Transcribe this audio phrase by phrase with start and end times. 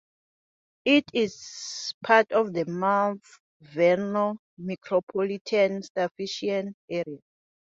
[0.85, 3.21] It is part of the Mount
[3.61, 7.19] Vernon Micropolitan Statistical Area.